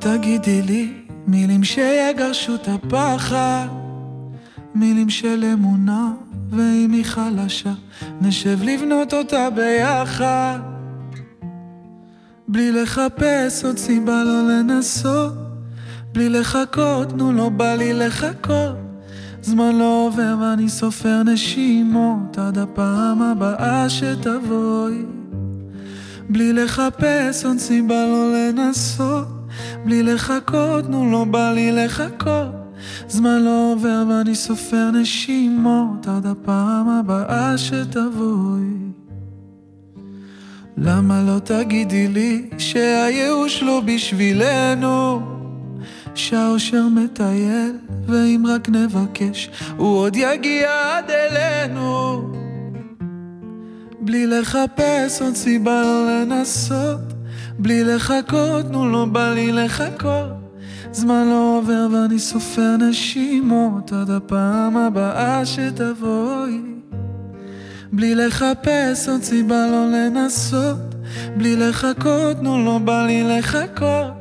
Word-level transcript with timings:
תגידי 0.00 0.62
לי 0.62 0.92
מילים 1.26 1.64
שיגרשו 1.64 2.54
את 2.54 2.68
הפחד, 2.68 3.66
מילים 4.74 5.10
של 5.10 5.44
אמונה, 5.52 6.12
ואם 6.50 6.90
היא 6.92 7.04
חלשה, 7.04 7.72
נשב 8.20 8.58
לבנות 8.62 9.14
אותה 9.14 9.48
ביחד. 9.50 10.58
בלי 12.48 12.72
לחפש 12.72 13.64
עוד 13.64 13.78
סיבה 13.78 14.24
לא 14.24 14.48
לנסות, 14.48 15.32
בלי 16.12 16.28
לחכות, 16.28 17.16
נו 17.16 17.32
לא 17.32 17.48
בא 17.48 17.74
לי 17.74 17.92
לחכות. 17.92 18.76
זמן 19.42 19.76
לא 19.78 20.06
עובר 20.06 20.36
ואני 20.40 20.68
סופר 20.68 21.22
נשימות 21.22 22.38
עד 22.38 22.58
הפעם 22.58 23.22
הבאה 23.22 23.90
שתבואי. 23.90 25.19
בלי 26.32 26.52
לחפש 26.52 27.44
עוד 27.44 27.58
סיבה 27.58 28.06
לא 28.06 28.32
לנסות, 28.32 29.26
בלי 29.84 30.02
לחכות, 30.02 30.88
נו 30.88 31.12
לא 31.12 31.24
בא 31.24 31.52
לי 31.52 31.72
לחכות. 31.72 32.60
זמן 33.08 33.42
לא 33.42 33.72
עובר 33.72 34.04
ואני 34.08 34.34
סופר 34.34 34.90
נשימות 34.90 36.06
עד 36.06 36.26
הפעם 36.26 36.88
הבאה 36.88 37.58
שתבואי. 37.58 38.90
למה 40.76 41.22
לא 41.22 41.38
תגידי 41.38 42.08
לי 42.08 42.50
שהייאוש 42.58 43.62
לא 43.62 43.82
בשבילנו? 43.86 45.20
שהאושר 46.14 46.86
מטייל, 46.88 47.76
ואם 48.06 48.44
רק 48.48 48.68
נבקש, 48.68 49.50
הוא 49.76 49.98
עוד 49.98 50.16
יגיע 50.16 50.70
עד 50.96 51.10
אלינו. 51.10 52.39
בלי 54.10 54.26
לחפש 54.26 55.22
עוד 55.22 55.34
סיבה 55.34 55.82
לא 55.82 56.06
לנסות, 56.06 57.00
בלי 57.58 57.84
לחכות, 57.84 58.70
נו 58.70 58.88
לא 58.88 59.04
בא 59.04 59.32
לי 59.32 59.52
לחכות. 59.52 60.32
זמן 60.92 61.28
לא 61.28 61.58
עובר 61.58 61.86
ואני 61.92 62.18
סופר 62.18 62.76
נשימות 62.76 63.92
עד 63.92 64.10
הפעם 64.10 64.76
הבאה 64.76 65.46
שתבואי. 65.46 66.60
בלי 67.92 68.14
לחפש 68.14 69.08
עוד 69.08 69.22
סיבה 69.22 69.66
לא 69.66 69.86
לנסות, 69.86 70.94
בלי 71.36 71.56
לחכות, 71.56 72.42
נו 72.42 72.64
לא 72.64 72.78
בא 72.78 73.06
לי 73.06 73.22
לחכות. 73.22 74.12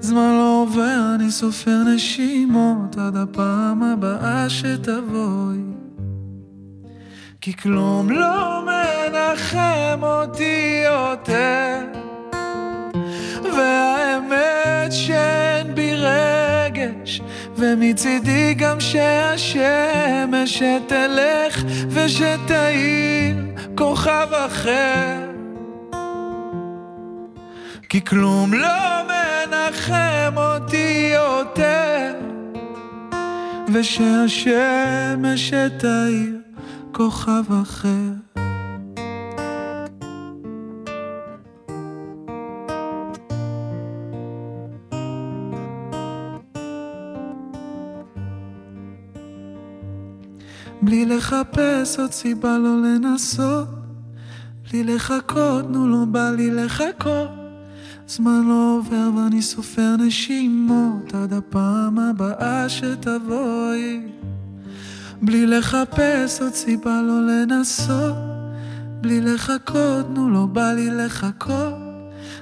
זמן 0.00 0.32
לא 0.38 0.62
עובר, 0.62 1.14
אני 1.14 1.30
סופר 1.30 1.82
נשימות 1.94 2.98
עד 2.98 3.16
הפעם 3.16 3.82
הבאה 3.82 4.48
שתבואי. 4.48 5.58
כי 7.40 7.56
כלום 7.56 8.10
לא 8.10 8.64
מנחם 9.38 10.00
אותי 10.02 10.84
יותר, 10.84 11.78
והאמת 13.56 14.92
שאין 14.92 15.74
בי 15.74 15.94
רגש, 15.94 17.20
ומצידי 17.56 18.54
גם 18.54 18.80
שהשמש 18.80 20.62
שתלך 20.62 21.64
ושתאיר 21.90 23.36
כוכב 23.74 24.28
אחר. 24.32 25.30
כי 27.88 28.04
כלום 28.04 28.54
לא 28.54 29.02
מנחם 29.08 30.34
אותי 30.36 31.12
יותר, 31.14 32.14
ושהשמש 33.72 35.52
תאיר 35.78 36.36
כוכב 36.92 37.52
אחר. 37.62 38.27
בלי 50.82 51.06
לחפש 51.06 51.98
עוד 51.98 52.12
סיבה 52.12 52.58
לא 52.58 52.82
לנסות, 52.82 53.68
בלי 54.70 54.84
לחכות, 54.84 55.70
נו 55.70 55.88
לא 55.88 56.04
בא 56.04 56.30
לי 56.30 56.50
לחכות. 56.50 57.28
זמן 58.06 58.42
לא 58.48 58.78
עובר 58.78 59.10
ואני 59.16 59.42
סופר 59.42 59.96
נשימות 59.98 61.14
עד 61.14 61.32
הפעם 61.32 61.98
הבאה 61.98 62.68
שתבואי. 62.68 64.00
בלי 65.22 65.46
לחפש 65.46 66.40
עוד 66.40 66.54
סיבה 66.54 67.02
לא 67.02 67.20
לנסות, 67.26 68.16
בלי 69.00 69.20
לחכות, 69.20 70.10
נו 70.14 70.30
לא 70.30 70.46
בא 70.46 70.72
לי 70.72 70.90
לחכות. 70.90 71.74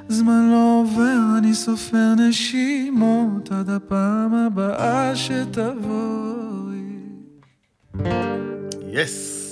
זמן 0.09 0.51
לא 0.51 0.83
עובר, 0.83 1.39
אני 1.39 1.55
סופר 1.55 2.15
נשימות 2.19 3.53
עד 3.53 3.71
הפעם 3.71 4.35
הבאה 4.35 5.17
שתבואי. 8.97 9.03
יס. 9.05 9.46